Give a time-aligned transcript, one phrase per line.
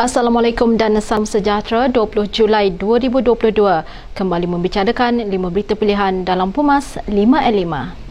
[0.00, 3.52] Assalamualaikum dan salam sejahtera 20 Julai 2022
[4.16, 8.01] kembali membicarakan 5 berita pilihan dalam Pumas 5 at 5.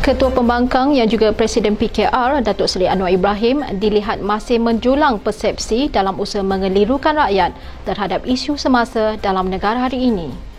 [0.00, 6.16] Ketua Pembangkang yang juga Presiden PKR Datuk Seri Anwar Ibrahim dilihat masih menjulang persepsi dalam
[6.16, 7.52] usaha mengelirukan rakyat
[7.84, 10.49] terhadap isu semasa dalam negara hari ini.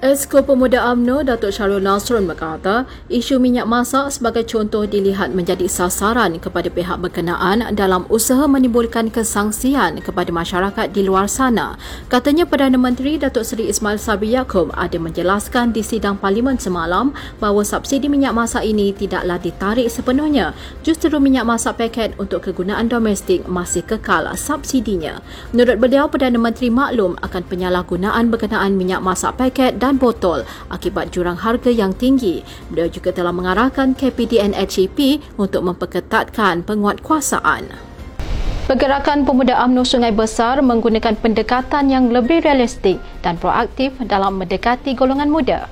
[0.00, 6.40] Esko Pemuda AMNO Datuk Syarul Nasrun berkata, isu minyak masak sebagai contoh dilihat menjadi sasaran
[6.40, 11.76] kepada pihak berkenaan dalam usaha menimbulkan kesangsian kepada masyarakat di luar sana.
[12.08, 17.60] Katanya Perdana Menteri Datuk Seri Ismail Sabri Yaakob ada menjelaskan di sidang parlimen semalam bahawa
[17.60, 20.56] subsidi minyak masak ini tidaklah ditarik sepenuhnya.
[20.80, 25.20] Justeru minyak masak paket untuk kegunaan domestik masih kekal subsidinya.
[25.52, 31.40] Menurut beliau, Perdana Menteri maklum akan penyalahgunaan berkenaan minyak masak paket dan botol akibat jurang
[31.40, 32.44] harga yang tinggi.
[32.68, 37.90] Beliau juga telah mengarahkan KPDN HEP untuk memperketatkan penguatkuasaan.
[38.70, 45.26] Pergerakan Pemuda UMNO Sungai Besar menggunakan pendekatan yang lebih realistik dan proaktif dalam mendekati golongan
[45.26, 45.66] muda.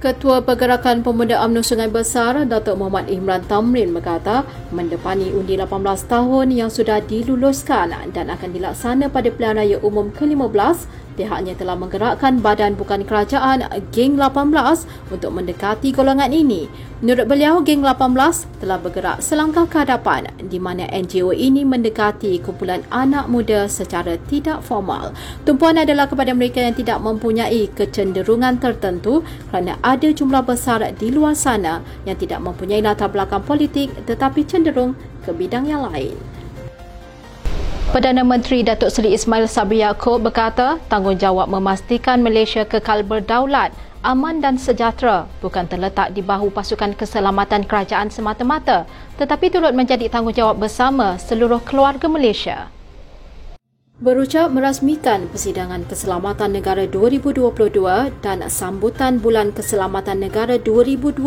[0.00, 6.48] Ketua Pergerakan Pemuda UMNO Sungai Besar, Datuk Muhammad Imran Tamrin berkata, mendepani undi 18 tahun
[6.48, 12.74] yang sudah diluluskan dan akan dilaksana pada pilihan raya umum ke-15, pihaknya telah menggerakkan badan
[12.78, 16.70] bukan kerajaan Geng 18 untuk mendekati golongan ini.
[17.00, 22.84] Menurut beliau, Geng 18 telah bergerak selangkah ke hadapan di mana NGO ini mendekati kumpulan
[22.92, 25.16] anak muda secara tidak formal.
[25.48, 31.32] Tumpuan adalah kepada mereka yang tidak mempunyai kecenderungan tertentu kerana ada jumlah besar di luar
[31.32, 34.92] sana yang tidak mempunyai latar belakang politik tetapi cenderung
[35.24, 36.39] ke bidang yang lain.
[37.90, 43.74] Perdana Menteri Datuk Seri Ismail Sabri Yaakob berkata tanggungjawab memastikan Malaysia kekal berdaulat,
[44.06, 48.86] aman dan sejahtera bukan terletak di bahu pasukan keselamatan kerajaan semata-mata
[49.18, 52.70] tetapi turut menjadi tanggungjawab bersama seluruh keluarga Malaysia.
[54.00, 57.52] Berucap merasmikan Persidangan Keselamatan Negara 2022
[58.24, 61.20] dan sambutan Bulan Keselamatan Negara 2022,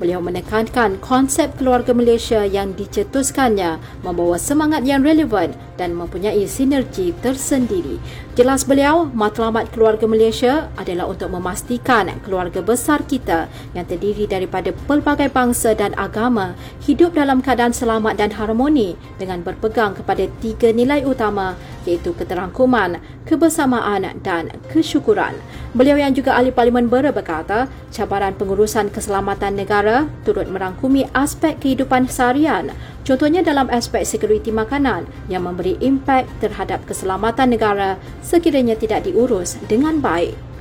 [0.00, 3.76] beliau menekankan konsep keluarga Malaysia yang dicetuskannya
[4.08, 8.00] membawa semangat yang relevan dan mempunyai sinergi tersendiri.
[8.40, 15.28] Jelas beliau, matlamat keluarga Malaysia adalah untuk memastikan keluarga besar kita yang terdiri daripada pelbagai
[15.28, 16.56] bangsa dan agama
[16.88, 21.52] hidup dalam keadaan selamat dan harmoni dengan berpegang kepada tiga nilai utama
[21.88, 25.34] iaitu keterangkuman, kebersamaan dan kesyukuran.
[25.72, 32.06] Beliau yang juga ahli Parlimen Bera berkata, cabaran pengurusan keselamatan negara turut merangkumi aspek kehidupan
[32.12, 32.70] seharian,
[33.08, 39.98] contohnya dalam aspek sekuriti makanan yang memberi impak terhadap keselamatan negara sekiranya tidak diurus dengan
[39.98, 40.51] baik.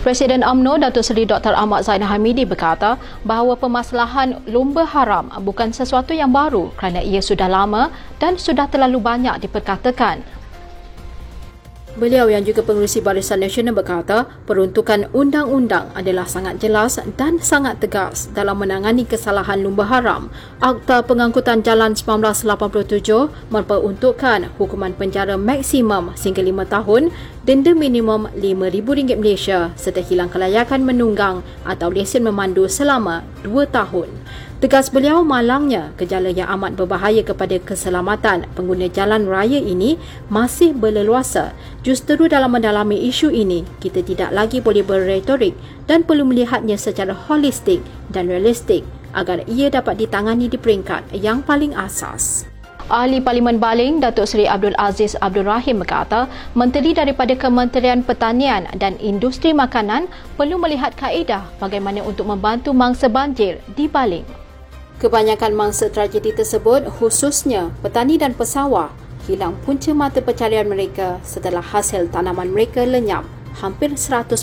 [0.00, 1.52] Presiden UMNO Datuk Seri Dr.
[1.52, 7.52] Ahmad Zainal Hamidi berkata bahawa permasalahan lumba haram bukan sesuatu yang baru kerana ia sudah
[7.52, 10.24] lama dan sudah terlalu banyak diperkatakan
[11.98, 18.30] Beliau yang juga pengurusi Barisan Nasional berkata, peruntukan undang-undang adalah sangat jelas dan sangat tegas
[18.30, 20.30] dalam menangani kesalahan lumba haram.
[20.62, 27.02] Akta Pengangkutan Jalan 1987 memperuntukkan hukuman penjara maksimum sehingga 5 tahun,
[27.50, 34.06] denda minimum RM5,000 Malaysia serta hilang kelayakan menunggang atau lesen memandu selama 2 tahun.
[34.62, 39.98] Tegas beliau malangnya gejala yang amat berbahaya kepada keselamatan pengguna jalan raya ini
[40.30, 41.50] masih berleluasa.
[41.82, 45.58] Justeru dalam mendalami isu ini, kita tidak lagi boleh berretorik
[45.90, 47.82] dan perlu melihatnya secara holistik
[48.14, 52.49] dan realistik agar ia dapat ditangani di peringkat yang paling asas.
[52.90, 56.26] Ahli Parlimen Baling Datuk Seri Abdul Aziz Abdul Rahim berkata,
[56.58, 63.62] menteri daripada Kementerian Pertanian dan Industri Makanan perlu melihat kaedah bagaimana untuk membantu mangsa banjir
[63.78, 64.26] di Baling.
[64.98, 68.90] Kebanyakan mangsa tragedi tersebut, khususnya petani dan pesawah,
[69.30, 73.22] hilang punca mata pencarian mereka setelah hasil tanaman mereka lenyap
[73.62, 74.34] hampir 100%.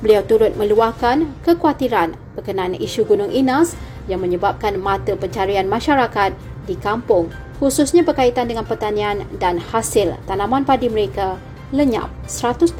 [0.00, 3.76] Beliau turut meluahkan kekhawatiran berkenaan isu Gunung Inas
[4.10, 6.34] yang menyebabkan mata pencarian masyarakat
[6.66, 7.30] di kampung,
[7.62, 11.38] khususnya berkaitan dengan pertanian dan hasil tanaman padi mereka
[11.70, 12.74] lenyap 100%.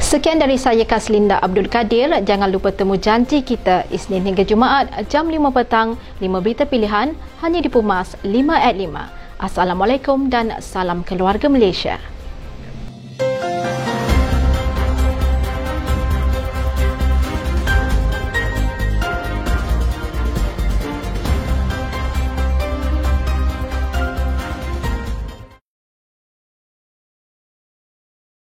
[0.00, 2.10] Sekian dari saya Kaslinda Abdul Kadir.
[2.26, 7.60] Jangan lupa temu janji kita Isnin hingga Jumaat jam 5 petang 5 berita pilihan hanya
[7.62, 8.90] di Pumas 5 at 5.
[9.38, 12.02] Assalamualaikum dan salam keluarga Malaysia.